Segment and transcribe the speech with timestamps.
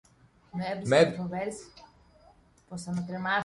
[0.53, 1.65] μ' έβρισε και με φοβέρισε
[2.69, 3.39] πως θα με κρεμάσει